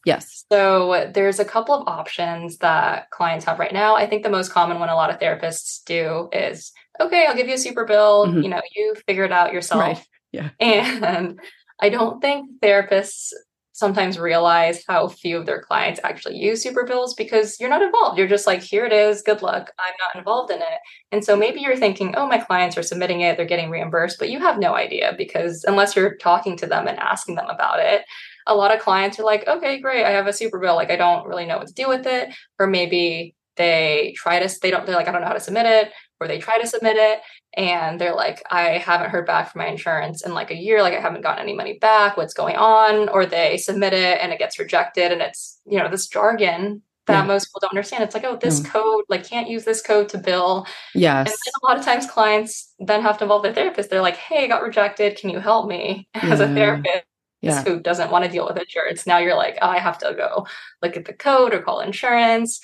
[0.07, 0.45] Yes.
[0.51, 3.97] So there's a couple of options that clients have right now.
[3.97, 7.49] I think the most common one a lot of therapists do is, okay, I'll give
[7.49, 8.27] you a super bill.
[8.27, 8.43] Mhm.
[8.43, 9.81] You know, you figure it out yourself.
[9.81, 10.03] Right.
[10.33, 10.51] Yeah.
[10.61, 11.39] And
[11.81, 13.33] I don't think therapists
[13.75, 18.17] sometimes realize how few of their clients actually use super bills because you're not involved.
[18.17, 19.73] You're just like, here it is, good luck.
[19.81, 20.79] I'm not involved in it.
[21.11, 24.31] And so maybe you're thinking, oh, my clients are submitting it, they're getting reimbursed, but
[24.31, 28.03] you have no idea because unless you're talking to them and asking them about it,
[28.47, 30.77] a lot of clients are like, okay, great, I have a super bill.
[30.77, 32.33] Like, I don't really know what to do with it.
[32.61, 35.67] Or maybe they try to, they don't, they're like, I don't know how to submit
[35.67, 37.21] it, or they try to submit it
[37.57, 40.95] and they're like, I haven't heard back from my insurance in like a year, like
[40.95, 43.09] I haven't gotten any money back, what's going on?
[43.09, 47.21] Or they submit it and it gets rejected and it's, you know, this jargon that
[47.21, 47.27] Yeah.
[47.27, 48.03] most people don't understand.
[48.03, 48.71] It's like, oh, this No.
[48.71, 50.67] code, like can't use this code to bill.
[50.95, 51.27] Yes.
[51.29, 53.91] And then a lot of times clients then have to involve their therapist.
[53.91, 55.19] They're like, hey, I got rejected.
[55.19, 56.09] Can you help me?
[56.15, 56.55] As a mm.
[56.55, 57.05] therapist
[57.43, 57.63] Yeah.
[57.63, 59.07] who doesn't want to deal with insurance.
[59.07, 60.47] Now you're like, oh, I have to go
[60.83, 62.61] look at the code or call insurance.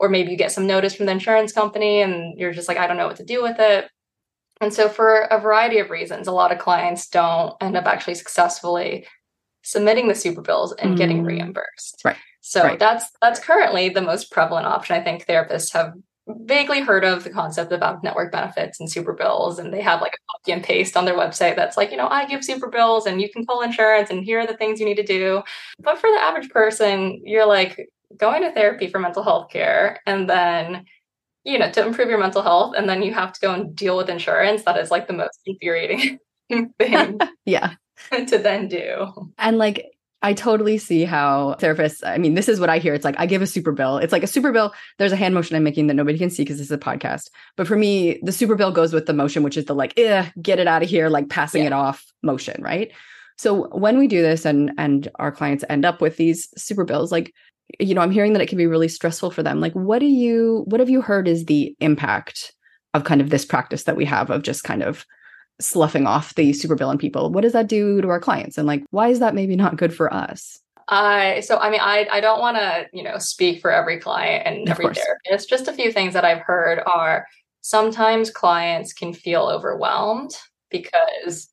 [0.00, 2.86] Or maybe you get some notice from the insurance company and you're just like, I
[2.88, 3.88] don't know what to do with it.
[4.62, 8.14] And so, for a variety of reasons, a lot of clients don't end up actually
[8.14, 9.06] successfully
[9.62, 11.26] submitting the super bills and getting Mm.
[11.26, 12.00] reimbursed.
[12.04, 12.16] Right.
[12.40, 12.78] So Right.
[12.78, 14.96] that's that's currently the most prevalent option.
[14.96, 15.92] I think therapists have
[16.26, 20.14] vaguely heard of the concept of network benefits and super bills, and they have like
[20.14, 23.04] a copy and paste on their website that's like, you know, I give super bills
[23.06, 25.42] and you can call insurance and here are the things you need to do.
[25.80, 30.28] But for the average person, you're like going to therapy for mental health care and
[30.28, 30.84] then
[31.44, 33.96] you know to improve your mental health and then you have to go and deal
[33.96, 36.18] with insurance that is like the most infuriating
[36.78, 37.74] thing yeah.
[38.28, 39.86] to then do And like,
[40.22, 42.92] I totally see how therapists, I mean, this is what I hear.
[42.94, 43.96] It's like, I give a super bill.
[43.98, 44.74] It's like a super bill.
[44.98, 47.30] There's a hand motion I'm making that nobody can see because this is a podcast.
[47.56, 50.28] But for me, the super bill goes with the motion, which is the like, eh,
[50.42, 51.68] get it out of here, like passing Yeah.
[51.68, 52.90] it off motion, right?
[53.38, 57.10] So when we do this and and our clients end up with these super bills,
[57.10, 57.32] like,
[57.78, 59.60] you know, I'm hearing that it can be really stressful for them.
[59.60, 62.52] Like, what do you, what have you heard is the impact
[62.94, 65.06] of kind of this practice that we have of just kind of
[65.60, 68.66] sloughing off the super bill on people what does that do to our clients and
[68.66, 72.20] like why is that maybe not good for us I so I mean I I
[72.20, 74.98] don't want to you know speak for every client and Of every course.
[74.98, 75.48] therapist.
[75.48, 77.26] Just a few things that I've heard are
[77.60, 80.32] sometimes clients can feel overwhelmed
[80.70, 81.48] because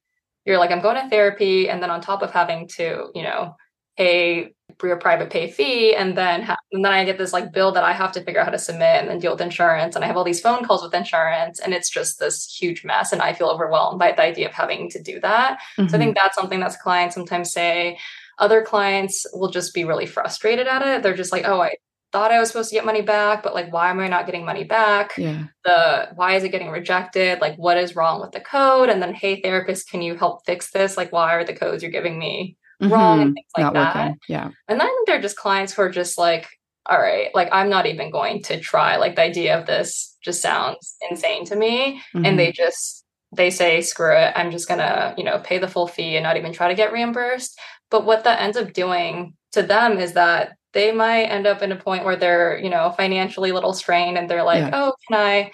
[0.45, 3.56] you're like I'm going to therapy and then on top of having to you know
[3.95, 4.53] pay
[4.85, 7.83] your private pay fee and then ha- and then I get this like bill that
[7.83, 10.07] I have to figure out how to submit and then deal with insurance and I
[10.07, 13.33] have all these phone calls with insurance and it's just this huge mess and I
[13.33, 15.59] feel overwhelmed by the idea of having to do that.
[15.77, 15.87] Mm-hmm.
[15.87, 16.23] So I think mm-hmm.
[16.23, 17.97] that's something that clients sometimes say.
[18.37, 21.01] Other clients will just be really frustrated at it.
[21.01, 21.73] They're just like, "Oh, I
[22.11, 24.45] thought I was supposed to get money back, but like, why am I not getting
[24.45, 25.13] money back?
[25.17, 25.45] Yeah.
[25.63, 27.41] The why is it getting rejected?
[27.41, 28.89] Like, what is wrong with the code?
[28.89, 30.97] And then, hey, therapist, can you help fix this?
[30.97, 32.91] Like, why are the codes you're giving me mm-hmm.
[32.91, 33.95] wrong and things like not that?
[33.95, 34.19] Working.
[34.27, 34.49] Yeah.
[34.67, 36.47] And then they're just clients who are just like,
[36.85, 38.97] all right, like I'm not even going to try.
[38.97, 42.01] Like the idea of this just sounds insane to me.
[42.15, 42.25] Mm-hmm.
[42.25, 43.03] And they just
[43.35, 46.37] they say, screw it, I'm just gonna, you know, pay the full fee and not
[46.37, 47.59] even try to get reimbursed.
[47.91, 51.71] But what that ends up doing to them is that they might end up in
[51.71, 54.69] a point where they're, you know, financially a little strained and they're like, yeah.
[54.73, 55.51] oh, can I?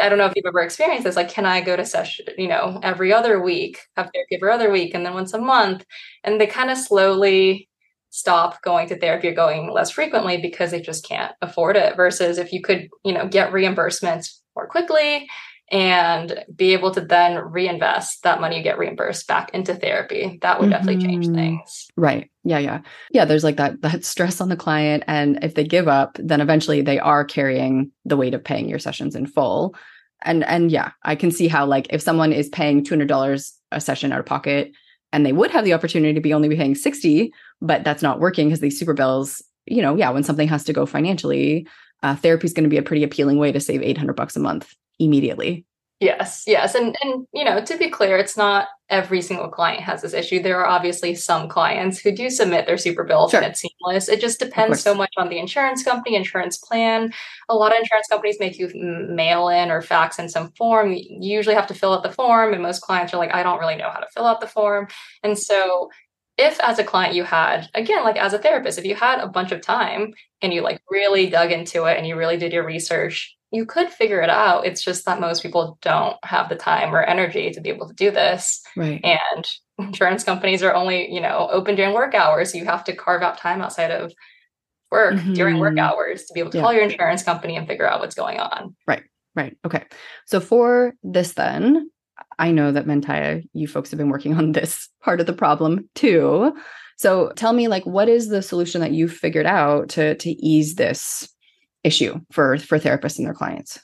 [0.00, 1.16] I don't know if you've ever experienced this.
[1.16, 4.70] Like, can I go to session, you know, every other week, have therapy every other
[4.70, 5.84] week, and then once a month?
[6.24, 7.68] And they kind of slowly
[8.10, 11.96] stop going to therapy or going less frequently because they just can't afford it.
[11.96, 15.28] Versus if you could, you know, get reimbursements more quickly
[15.70, 20.60] and be able to then reinvest that money you get reimbursed back into therapy that
[20.60, 20.86] would mm-hmm.
[20.86, 21.34] definitely change mm-hmm.
[21.34, 22.80] things right yeah yeah
[23.10, 26.40] yeah there's like that that stress on the client and if they give up then
[26.40, 29.74] eventually they are carrying the weight of paying your sessions in full
[30.22, 34.12] and and yeah i can see how like if someone is paying $200 a session
[34.12, 34.72] out of pocket
[35.12, 38.48] and they would have the opportunity to be only paying 60 but that's not working
[38.48, 41.66] because these super bills you know yeah when something has to go financially
[42.02, 44.40] uh, therapy is going to be a pretty appealing way to save 800 bucks a
[44.40, 45.65] month immediately.
[45.98, 46.74] Yes, yes.
[46.74, 50.42] And and you know, to be clear, it's not every single client has this issue.
[50.42, 53.40] There are obviously some clients who do submit their super bills sure.
[53.40, 54.08] and it's seamless.
[54.10, 57.12] It just depends so much on the insurance company, insurance plan.
[57.48, 58.70] A lot of insurance companies make you
[59.08, 60.92] mail in or fax in some form.
[60.92, 61.02] You
[61.36, 63.76] usually have to fill out the form, and most clients are like, I don't really
[63.76, 64.88] know how to fill out the form.
[65.22, 65.88] And so
[66.36, 69.26] if as a client you had again like as a therapist if you had a
[69.26, 72.66] bunch of time and you like really dug into it and you really did your
[72.66, 74.66] research you could figure it out.
[74.66, 77.94] It's just that most people don't have the time or energy to be able to
[77.94, 78.62] do this.
[78.76, 79.00] Right.
[79.02, 79.46] And
[79.78, 82.52] insurance companies are only, you know, open during work hours.
[82.52, 84.12] So you have to carve out time outside of
[84.90, 85.32] work mm-hmm.
[85.32, 85.90] during work mm-hmm.
[85.90, 86.62] hours to be able to yeah.
[86.62, 88.76] call your insurance company and figure out what's going on.
[88.86, 89.04] Right.
[89.34, 89.56] Right.
[89.64, 89.84] Okay.
[90.26, 91.90] So for this then,
[92.38, 95.88] I know that Mentaya, you folks have been working on this part of the problem
[95.94, 96.54] too.
[96.98, 100.74] So tell me like what is the solution that you figured out to to ease
[100.74, 101.28] this
[101.86, 103.78] issue for for therapists and their clients?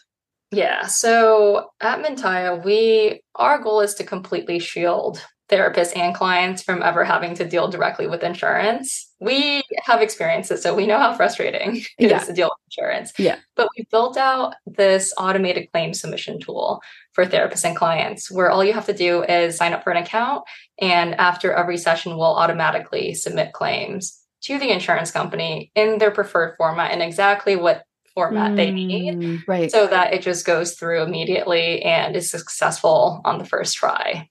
[0.51, 0.87] Yeah.
[0.87, 7.05] So at Mentaya, we our goal is to completely shield therapists and clients from ever
[7.05, 9.11] having to deal directly with insurance.
[9.21, 12.21] We have experienced it, so we know how frustrating it yeah.
[12.21, 13.12] is to deal with insurance.
[13.19, 13.37] Yeah.
[13.55, 16.81] But we built out this automated claim submission tool
[17.12, 20.03] for therapists and clients where all you have to do is sign up for an
[20.03, 20.45] account
[20.81, 26.55] and after every session we'll automatically submit claims to the insurance company in their preferred
[26.57, 29.14] format and exactly what format mm, they need.
[29.14, 29.70] Mm, right.
[29.70, 34.29] So that it just goes through immediately and is successful on the first try.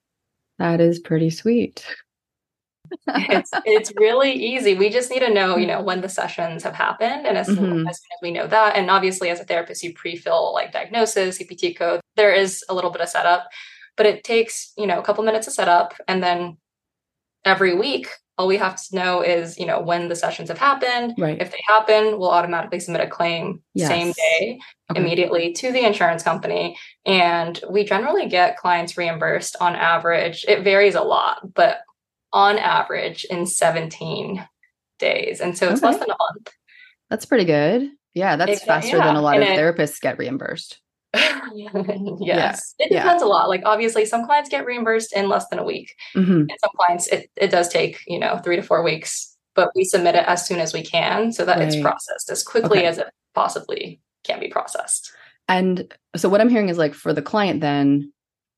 [0.59, 1.85] That is pretty sweet.
[3.07, 4.75] it's it's really easy.
[4.75, 7.57] We just need to know, you know, when the sessions have happened, and as, mm-hmm.
[7.57, 10.71] soon, as soon as we know that, and obviously as a therapist, you pre-fill like
[10.71, 12.01] diagnosis, CPT code.
[12.15, 13.49] There is a little bit of setup,
[13.97, 16.57] but it takes you know a couple minutes to set up, and then
[17.45, 18.07] every week
[18.41, 21.39] all we have to know is you know when the sessions have happened right.
[21.39, 23.87] if they happen we'll automatically submit a claim yes.
[23.87, 24.99] same day okay.
[24.99, 26.75] immediately to the insurance company
[27.05, 31.81] and we generally get clients reimbursed on average it varies a lot but
[32.33, 34.43] on average in 17
[34.97, 35.91] days and so it's okay.
[35.91, 36.49] less than a month
[37.11, 39.05] that's pretty good yeah that's it, faster yeah.
[39.05, 40.79] than a lot and of it, therapists get reimbursed
[41.53, 42.19] yes.
[42.19, 42.55] Yeah.
[42.85, 43.23] It depends yeah.
[43.23, 43.49] a lot.
[43.49, 45.93] Like obviously some clients get reimbursed in less than a week.
[46.15, 46.31] Mm-hmm.
[46.31, 49.83] And some clients it, it does take, you know, three to four weeks, but we
[49.83, 51.67] submit it as soon as we can so that right.
[51.67, 52.87] it's processed as quickly okay.
[52.87, 55.11] as it possibly can be processed.
[55.47, 58.11] And so what I'm hearing is like for the client then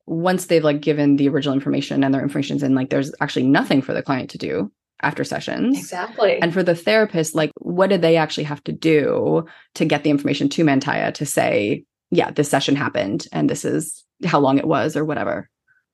[0.06, 3.82] once they've like given the original information and their information's in like there's actually nothing
[3.82, 5.78] for the client to do after sessions.
[5.78, 6.42] Exactly.
[6.42, 10.10] And for the therapist, like what did they actually have to do to get the
[10.10, 11.84] information to Mentaya to say,
[12.16, 15.50] yeah, this session happened and this is how long it was or whatever?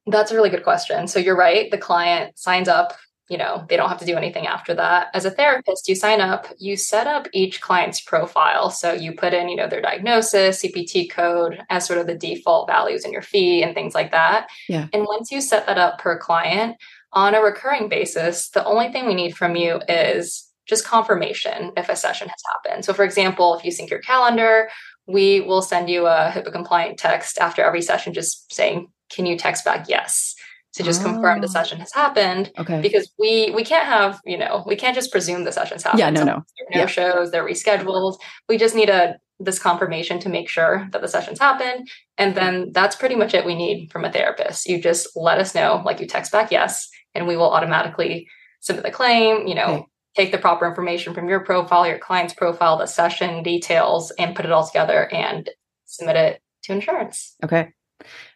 [0.06, 1.08] That's a really good question.
[1.08, 1.72] So you're right.
[1.72, 2.94] The client signs up,
[3.30, 5.08] you know, they don't have to do anything after that.
[5.14, 8.72] As a therapist, you sign up, you set up each client's profile.
[8.72, 12.68] So you put in, you know, their diagnosis, CPT code as sort of the default
[12.68, 14.48] values in your fee and things like that.
[14.68, 14.88] Yeah.
[14.92, 16.78] And once you set that up per client
[17.14, 21.90] on a recurring basis, the only thing we need from you is just confirmation if
[21.90, 22.86] a session has happened.
[22.86, 24.70] So, for example, if you sync your calendar
[25.08, 29.38] we will send you a HIPAA compliant text after every session just saying, can you
[29.38, 30.36] text back yes?
[30.74, 31.06] to just oh.
[31.06, 31.52] confirm the oh.
[31.52, 32.52] session has happened.
[32.58, 32.82] Okay.
[32.82, 36.00] Because we we can't have, you know, we can't just presume the sessions happen.
[36.00, 36.36] Yeah, no, no.
[36.36, 36.86] No yeah.
[36.86, 38.18] shows, they're rescheduled.
[38.48, 41.86] We just need a this confirmation to make sure that the sessions happen.
[42.18, 44.68] And then that's pretty much it we need from a therapist.
[44.68, 48.28] You just let us know, like you text back yes, and we will automatically
[48.60, 49.84] submit the claim, you know, okay.
[50.15, 54.45] Take the proper information from your profile, your client's profile, the session details, and put
[54.45, 55.50] it all together and
[55.86, 57.36] submit it to insurance.
[57.43, 57.69] Okay.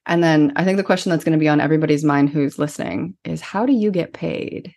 [0.06, 3.16] And then I think the question that's going to be on everybody's mind who's listening
[3.24, 4.74] is how do you get paid?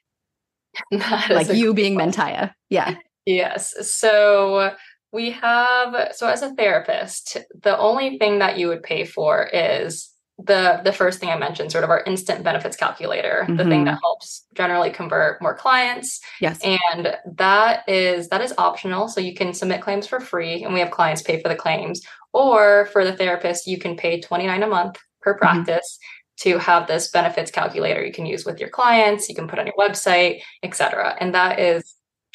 [0.91, 2.53] like you being Mentaya.
[2.71, 2.97] Yeah.
[3.29, 3.75] Yes.
[3.91, 4.73] So
[5.13, 10.13] we have so as a therapist, the only thing that you would pay for is
[10.39, 13.57] the the first thing I mentioned, sort of our instant benefits calculator, mm-hmm.
[13.57, 14.01] the thing that mm-hmm.
[14.03, 16.21] helps generally convert more clients.
[16.41, 16.61] Yes.
[16.63, 19.09] And that is that is optional.
[19.09, 22.03] So you can submit claims for free and we have clients pay for the claims.
[22.33, 25.39] Or for the therapist, you can pay 29 a month per mm-hmm.
[25.39, 26.51] practice mm-hmm.
[26.51, 29.67] to have this benefits calculator you can use with your clients, you can put on
[29.67, 31.17] your website, etc.
[31.19, 31.95] And that is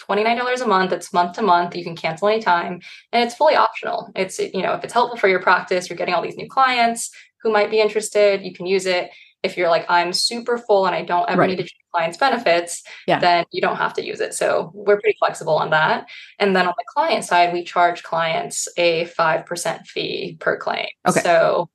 [0.09, 0.91] $29 a month.
[0.91, 1.75] It's month to month.
[1.75, 4.11] You can cancel anytime and it's fully optional.
[4.15, 7.11] It's, you know, if it's helpful for your practice, you're getting all these new clients,
[7.43, 8.43] who might be interested.
[8.43, 9.11] You can use it.
[9.43, 11.49] If you're like, I'm super full and I don't ever right.
[11.49, 13.19] need to clients' benefits, yeah.
[13.19, 14.33] then you don't have to use it.
[14.33, 16.07] So we're pretty flexible on that.
[16.39, 20.87] And then on the client side, we charge clients a 5% fee per claim.
[21.07, 21.21] Okay.
[21.21, 21.69] So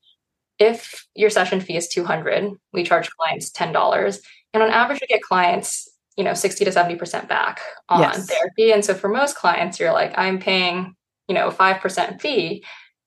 [0.59, 4.19] if your session fee is 200, we charge clients $10.
[4.55, 8.27] And on average, we get clients, you know, 60 to 70% back on yes.
[8.27, 8.73] therapy.
[8.73, 10.97] And so for most clients, you're like, I'm paying,
[11.29, 12.65] you know, 5% fee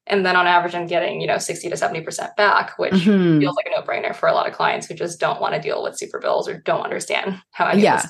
[0.09, 3.39] and then on average i'm getting you know 60 to 70% back which mm-hmm.
[3.39, 5.83] feels like a no-brainer for a lot of clients who just don't want to deal
[5.83, 8.03] with super bills or don't understand how any yeah.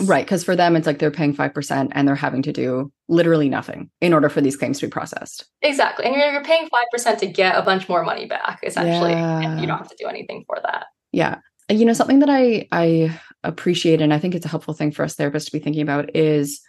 [0.00, 0.24] Right.
[0.24, 3.90] Because for them, it's like they're paying 5% and they're having to do literally nothing
[4.00, 5.44] in order for these claims to be processed.
[5.62, 6.06] Exactly.
[6.06, 9.12] And you're, you're paying 5% to get a bunch more money back, essentially.
[9.12, 9.40] Yeah.
[9.40, 10.86] And you don't have to do anything for that.
[11.12, 11.38] Yeah.
[11.68, 15.04] You know, something that I, I appreciate, and I think it's a helpful thing for
[15.04, 16.60] us therapists to be thinking about is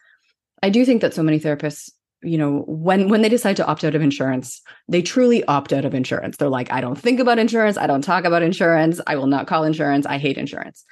[0.62, 1.92] I do think that so many therapists
[2.26, 5.86] you know when when they decide to opt out of insurance they truly opt out
[5.86, 6.38] of insurance.
[6.38, 7.78] They're like i don't think about insurance.
[7.78, 9.00] I don't talk about insurance.
[9.08, 10.06] I will not call insurance.
[10.06, 10.84] I hate insurance.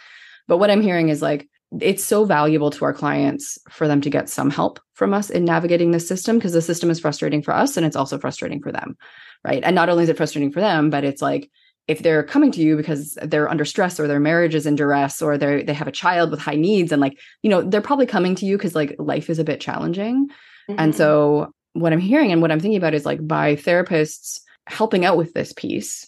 [0.47, 1.49] But what i'm hearing is like
[1.81, 5.43] it's so valuable to our clients for them to get some help from us in
[5.43, 8.71] navigating this system because the system is frustrating for us and it's also frustrating for
[8.71, 8.95] them
[9.43, 9.63] right?
[9.65, 11.49] And not only is it frustrating for them but it's like
[11.87, 15.21] if they're coming to you because they're under stress or their marriage is in duress
[15.21, 18.05] or they they have a child with high needs and like you know they're probably
[18.05, 20.29] coming to you because like life is a bit challenging
[20.69, 20.79] Mm-hmm.
[20.79, 25.05] And so what I'm hearing and what I'm thinking about is like by therapists helping
[25.05, 26.07] out with this piece,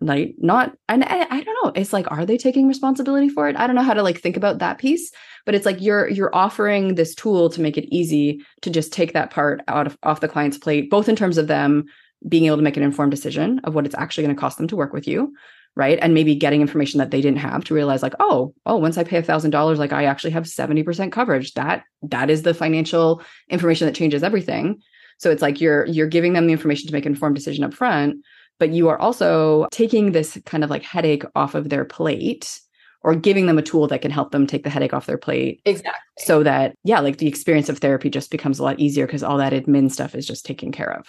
[0.00, 3.56] like not and I, I don't know, it's like are they taking responsibility for it?
[3.56, 5.10] I don't know how to like think about that piece,
[5.46, 9.12] but it's like you're you're offering this tool to make it easy to just take
[9.12, 11.84] that part out of off the client's plate, both in terms of them
[12.28, 14.68] being able to make an informed decision of what it's actually going to cost them
[14.68, 15.32] to work with you
[15.76, 15.98] right?
[16.00, 19.04] And maybe getting information that they didn't have to realize like oh oh once i
[19.04, 21.54] pay a thousand dollars like i actually have 70% coverage.
[21.54, 24.80] That that is the financial information that changes everything.
[25.18, 27.74] So it's like you're you're giving them the information to make an informed decision up
[27.74, 28.24] front
[28.58, 32.60] but you are also taking this kind of like headache off of their plate
[33.02, 35.60] or giving them a tool that can help them take the headache off their plate.
[35.64, 35.92] Exactly.
[36.18, 39.38] So that yeah like the experience of therapy just becomes a lot easier because all
[39.38, 41.06] that admin stuff is just taken care of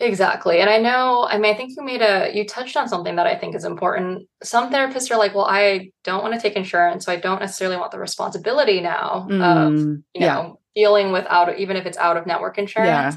[0.00, 0.60] Exactly.
[0.60, 3.26] And I know, I mean, I think you made a, you touched on something that
[3.26, 4.28] I think is important.
[4.44, 7.04] Some therapists are like, well, I don't want to take insurance.
[7.04, 10.34] So I don't necessarily want the responsibility now mm, of, you yeah.
[10.34, 13.16] know, dealing with out, even if it's out of network insurance.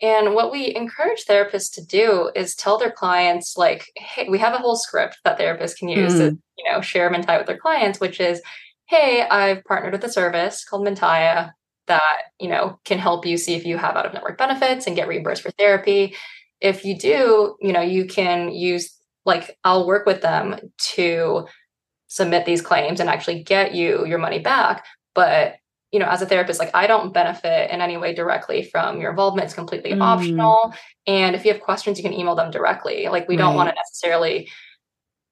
[0.00, 0.18] Yeah.
[0.18, 4.54] And what we encourage therapists to do is tell their clients, like, hey, we have
[4.54, 6.18] a whole script that therapists can use mm.
[6.18, 8.40] to, you know, share Mentaya with their clients, which is,
[8.86, 11.52] hey, I've partnered with a service called Mentaya
[11.90, 14.96] that you know can help you see if you have out of network benefits and
[14.96, 16.14] get reimbursed for therapy.
[16.60, 20.56] If you do you know you can use like i'll work with them
[20.94, 21.46] to
[22.06, 24.86] submit these claims and actually get you your money back.
[25.14, 25.56] But
[25.90, 29.10] you know as a therapist like i don't benefit in any way directly from your
[29.10, 29.46] involvement.
[29.46, 30.00] It's completely mm.
[30.00, 30.72] optional.
[31.06, 33.08] And if you have questions you can email them directly.
[33.08, 33.42] Like we right.
[33.42, 34.48] don't want to necessarily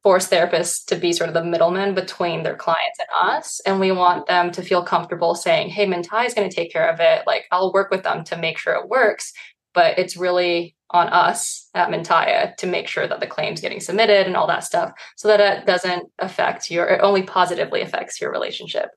[0.03, 3.61] force therapists to be sort of the middleman between their clients and us.
[3.67, 6.89] And we want them to feel comfortable saying, hey, Mentaya is going to take care
[6.89, 7.27] of it.
[7.27, 9.33] Like I'll work with them to make sure it works.
[9.75, 14.27] But it's really on us at Mentaya to make sure that the claim's getting submitted
[14.27, 18.33] and all that stuff so that it doesn't affect your, it only positively affects your
[18.33, 18.89] relationship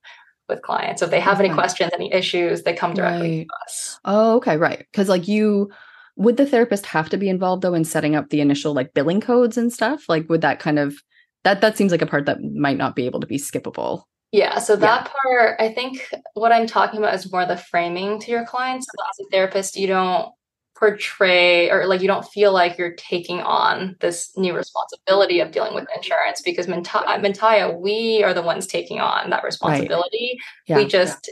[0.47, 1.01] with clients.
[1.01, 1.45] So if they have okay.
[1.45, 1.59] any mm-hmm.
[1.59, 3.47] questions, any issues, they come directly right.
[3.47, 3.99] to us.
[4.05, 4.79] Oh, okay, right.
[4.79, 5.71] Because like you,
[6.21, 9.21] would the therapist have to be involved though in setting up the initial like billing
[9.21, 10.03] codes and stuff?
[10.07, 10.95] Like would that kind of
[11.43, 14.03] that that seems like a part that might not be able to be skippable.
[14.31, 15.11] Yeah, so that yeah.
[15.23, 18.85] part, I think what I'm talking about is more the framing to your clients.
[18.85, 20.31] So as a therapist, you don't
[20.77, 25.75] portray or like you don't feel like you're taking on this new responsibility of dealing
[25.75, 30.39] with insurance because Mentaya, we are the ones taking on that responsibility.
[30.39, 30.39] Right.
[30.67, 30.77] Yeah.
[30.77, 31.29] We just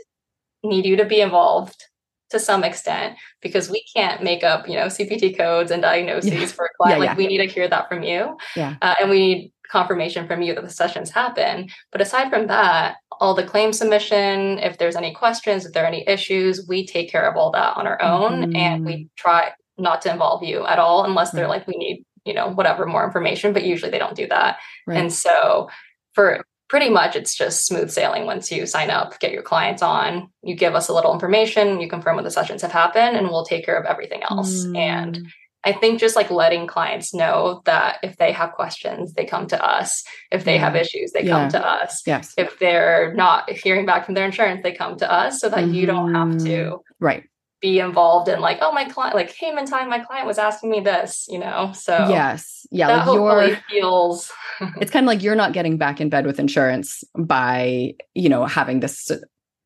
[0.64, 0.70] yeah.
[0.70, 1.86] need you to be involved
[2.30, 6.46] to some extent because we can't make up, you know, CPT codes and diagnoses yeah.
[6.46, 7.00] for a client.
[7.00, 8.38] like we need to hear that from you.
[8.56, 8.76] Yeah.
[8.82, 11.70] Uh, and we need confirmation from you that the sessions happen.
[11.92, 15.88] But aside from that, all the claim submission, if there's any questions, if there are
[15.88, 18.56] any issues, we take care of all that on our own mm-hmm.
[18.56, 19.08] and we mm-hmm.
[19.16, 21.60] try not to involve you at all unless they're right.
[21.60, 24.58] like, we need, you know, whatever more information, but usually they don't do that.
[24.88, 24.98] Right.
[24.98, 25.70] And so
[26.14, 30.30] for pretty much it's just smooth sailing once you sign up, get your clients on,
[30.44, 33.46] you give us a little information, you confirm what the sessions have happened, and we'll
[33.46, 34.66] take care of everything else.
[34.66, 34.78] Mm.
[34.78, 35.28] And
[35.64, 39.62] I think just like letting clients know that if they have questions, they come to
[39.62, 40.04] us.
[40.32, 40.62] If they yeah.
[40.62, 41.32] have issues, they yeah.
[41.32, 42.02] come to us.
[42.06, 42.34] Yes.
[42.38, 45.74] If they're not hearing back from their insurance, they come to us so that mm-hmm.
[45.74, 47.24] you don't have to mm, right
[47.62, 50.70] be involved in like, oh, my client, like, hey, in time, my client was asking
[50.70, 51.72] me this, you know?
[51.74, 52.66] So yes.
[52.72, 52.88] Yeah.
[52.88, 54.32] That like hopefully feels
[54.80, 58.46] it's kind of like you're not getting back in bed with insurance by, you know,
[58.46, 59.12] having this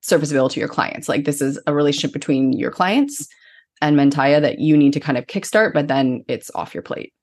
[0.01, 1.07] serviceability to your clients.
[1.07, 3.27] Like this is a relationship between your clients
[3.81, 7.13] and Mentaya that you need to kind of kickstart, but then it's off your plate.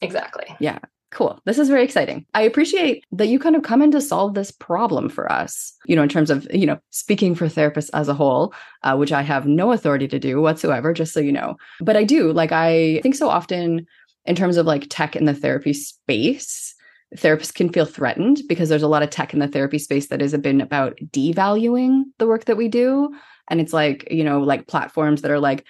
[0.00, 0.46] Exactly.
[0.60, 0.78] Yeah.
[1.12, 1.40] Cool.
[1.44, 2.26] This is very exciting.
[2.34, 5.94] I appreciate that you kind of come in to solve this problem for us, you
[5.94, 8.52] know, in terms of, you know, speaking for therapists as a whole,
[8.82, 11.56] uh, which I have no authority to do whatsoever, just so you know.
[11.80, 13.86] But I do, like, I think so often
[14.24, 16.74] in terms of like tech in the therapy space,
[17.16, 20.20] therapists can feel threatened because there's a lot of tech in the therapy space that
[20.20, 23.14] has been about devaluing the work that we do
[23.48, 25.64] and it's like you know like platforms that are like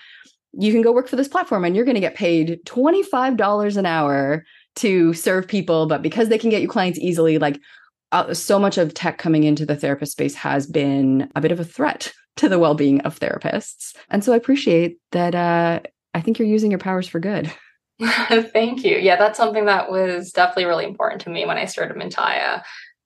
[0.58, 3.84] you can go work for this platform and you're going to get paid $25 an
[3.84, 4.44] hour
[4.76, 7.60] to serve people but because they can get you clients easily like
[8.12, 11.60] uh, so much of tech coming into the therapist space has been a bit of
[11.60, 15.80] a threat to the well-being of therapists and so i appreciate that uh,
[16.14, 17.52] i think you're using your powers for good
[18.52, 21.96] thank you yeah that's something that was definitely really important to me when i started
[21.96, 22.62] Mentaya.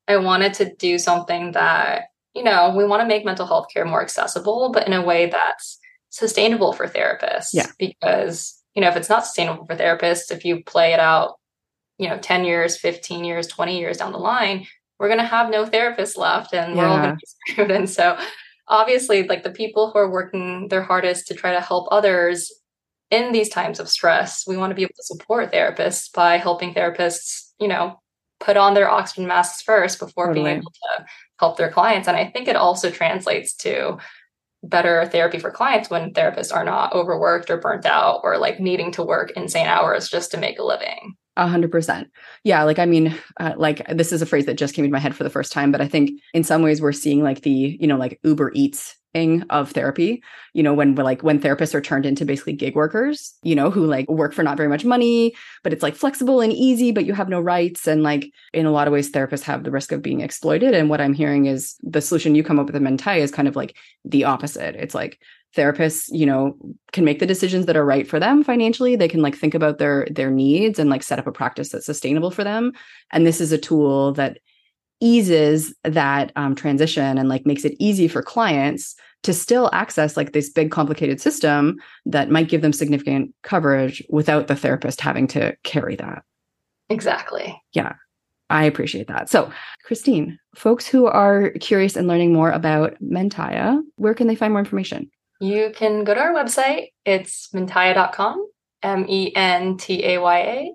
[0.09, 3.85] i wanted to do something that you know, we want to make mental health care
[3.85, 5.79] more accessible, but in a way that's
[6.11, 7.49] sustainable for therapists.
[7.53, 7.67] Yeah.
[7.79, 11.40] Because, you know, if it's not sustainable for therapists, if you play it out,
[12.01, 14.67] you know, 10 years, 15 years, 20 years down the line,
[14.99, 16.83] we're going to have no therapists left and yeah.
[16.83, 17.71] we're all going to be screwed.
[17.71, 18.19] And so,
[18.69, 22.51] obviously, like the people who are working their hardest to try to help others
[23.11, 26.73] in these times of stress, we want to be able to support therapists by helping
[26.73, 28.01] therapists, you know,
[28.39, 30.45] put on their oxygen masks first before totally.
[30.45, 31.05] being able to
[31.39, 32.09] help their clients.
[32.09, 33.99] And I think it also translates to
[34.63, 38.91] better therapy for clients when therapists are not overworked or burnt out or like needing
[38.93, 41.17] to work insane hours just to make a living.
[41.41, 42.11] A hundred percent.
[42.45, 42.63] Yeah.
[42.65, 45.17] Like, I mean, uh, like this is a phrase that just came into my head
[45.17, 47.87] for the first time, but I think in some ways we're seeing like the, you
[47.87, 50.23] know, like Uber Eats thing of therapy
[50.55, 53.69] you know when we're like when therapists are turned into basically gig workers you know
[53.69, 55.35] who like work for not very much money
[55.65, 58.71] but it's like flexible and easy but you have no rights and like in a
[58.71, 61.75] lot of ways therapists have the risk of being exploited and what i'm hearing is
[61.83, 64.95] the solution you come up with in Mentaya is kind of like the opposite it's
[64.95, 65.21] like
[65.57, 66.57] therapists you know
[66.93, 68.97] can make the decisions that are right for them financially.
[68.97, 71.87] They can like think about their their needs and like set up a practice that's
[71.87, 72.73] sustainable for them.
[73.13, 74.39] And this is a tool that
[75.01, 80.33] eases that um, transition and like makes it easy for clients to still access like
[80.33, 81.77] this big complicated system
[82.07, 86.23] that might give them significant coverage without the therapist having to carry that.
[86.89, 87.61] Exactly.
[87.73, 87.95] Yeah.
[88.51, 89.29] I appreciate that.
[89.29, 89.51] So
[89.85, 94.61] christine folks who are curious and learning more about mentaya where can they find more
[94.61, 96.89] information you can go to our website.
[97.05, 98.47] It's mentaya.com
[98.83, 100.75] m-e-n-t-a-y-a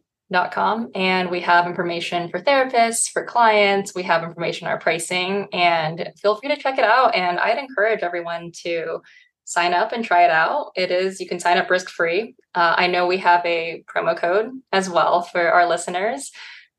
[0.52, 3.96] com and we have information for therapists for clients.
[3.96, 5.48] We have information on our pricing.
[5.54, 7.16] And feel free to check it out.
[7.16, 9.02] And i'd encourage everyone to
[9.46, 10.72] sign up and try it out.
[10.76, 14.18] It is you can sign up risk free uh, i know we have a promo
[14.18, 16.32] code as well for our listeners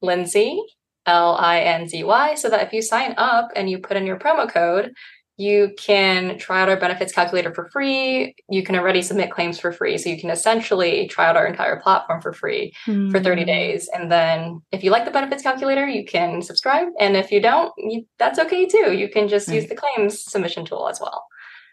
[0.02, 0.58] Linzy
[1.06, 4.92] l-i-n-z-y so that if you sign up and you put in your promo code
[5.36, 8.34] you can try out our benefits calculator for free.
[8.48, 9.98] You can already submit claims for free.
[9.98, 13.10] So you can essentially try out our entire platform for free mm.
[13.10, 13.46] for 30 hmm.
[13.46, 13.88] days.
[13.94, 16.88] And then if you like the benefits calculator, you can subscribe.
[16.98, 18.92] And if you don't, you, that's okay too.
[18.92, 19.56] You can just right.
[19.56, 21.26] use the claims submission tool as well.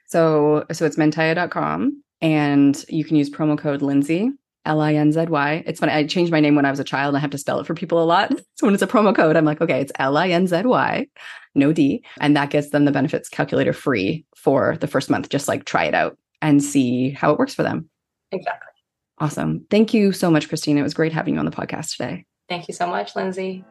[0.07, 4.32] So, so it's mentaya.com and you can use promo code Linzy
[4.66, 5.64] L I N Z Y.
[5.66, 5.91] It's funny.
[5.91, 7.68] I changed my name when I was a child and I have to spell it
[7.68, 8.32] for people a lot.
[8.55, 11.07] So when it's a promo code, I'm like, okay, it's L I N Z Y,
[11.55, 12.05] no D.
[12.22, 15.30] And that gets them the benefits calculator free for the first month.
[15.30, 17.89] Just like try it out and see how it works for them.
[18.32, 18.70] Exactly.
[19.18, 19.66] Awesome.
[19.70, 20.78] Thank you so much, Christine.
[20.78, 22.26] It was great having you on the podcast today.
[22.47, 23.66] Thank you so much, Linzy.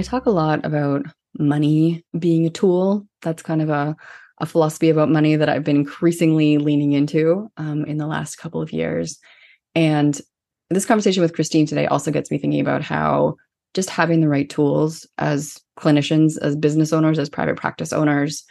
[0.00, 1.04] I talk a lot about
[1.38, 3.06] money being a tool.
[3.20, 3.94] That's kind of a,
[4.38, 8.62] a philosophy about money that I've been increasingly leaning into um, in the last couple
[8.62, 9.18] of years.
[9.74, 10.18] And
[10.70, 13.36] this conversation with Christine today also gets me thinking about how
[13.74, 18.42] just having the right tools as clinicians, as business owners, as private practice owners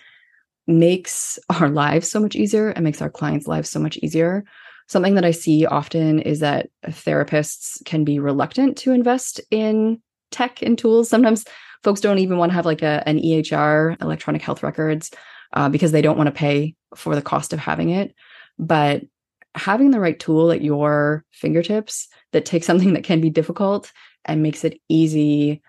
[0.68, 4.43] makes our lives so much easier and makes our clients' lives so much easier.
[4.88, 10.00] Something that I see often is that therapists can be reluctant to invest in
[10.32, 11.09] tech and tools.
[11.09, 11.45] Sometimes
[11.84, 15.11] folks don't even want to have like a, an EHR, electronic health records,
[15.53, 18.13] uh, because they don't want to pay for the cost of having it.
[18.57, 19.03] But
[19.55, 23.91] having the right tool at your fingertips that takes something that can be difficult
[24.25, 25.61] and makes it easy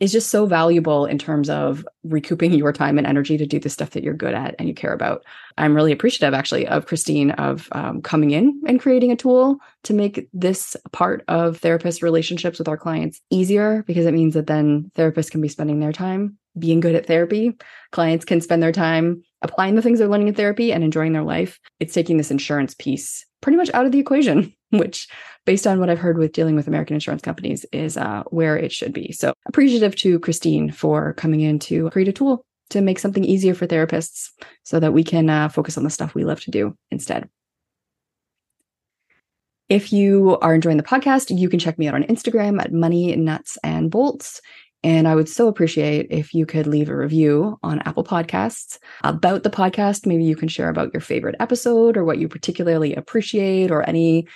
[0.00, 3.68] is just so valuable in terms of recouping your time and energy to do the
[3.68, 5.24] stuff that you're good at and you care about.
[5.58, 9.94] I'm really appreciative, actually, of Christine of um, coming in and creating a tool to
[9.94, 14.90] make this part of therapist relationships with our clients easier because it means that then
[14.96, 17.56] therapists can be spending their time being good at therapy.
[17.92, 21.22] Clients can spend their time applying the things they're learning in therapy and enjoying their
[21.22, 21.60] life.
[21.78, 25.08] It's taking this insurance piece pretty much out of the equation, which,
[25.44, 28.72] based on what I've heard with dealing with American insurance companies, is uh, where it
[28.72, 29.12] should be.
[29.12, 33.54] So, appreciative to Christine for coming in to create a tool to make something easier
[33.54, 34.30] for therapists
[34.62, 37.28] so that we can uh, focus on the stuff we love to do instead.
[39.68, 43.14] If you are enjoying the podcast, you can check me out on Instagram at Money
[43.14, 44.40] Nuts and Bolts.
[44.82, 49.42] And I would so appreciate if you could leave a review on Apple Podcasts about
[49.42, 50.06] the podcast.
[50.06, 54.26] Maybe you can share about your favorite episode or what you particularly appreciate or any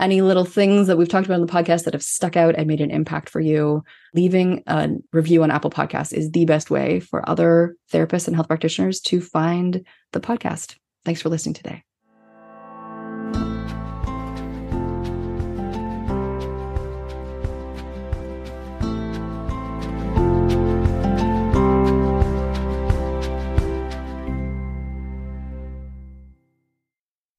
[0.00, 2.66] any little things that we've talked about in the podcast that have stuck out and
[2.66, 3.84] made an impact for you.
[4.14, 8.48] Leaving a review on Apple Podcasts is the best way for other therapists and health
[8.48, 10.76] practitioners to find the podcast.
[11.04, 11.82] Thanks for listening today.